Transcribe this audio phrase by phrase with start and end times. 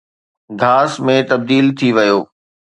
[0.61, 2.19] گھاس ۾ تبديل ٿي ويو.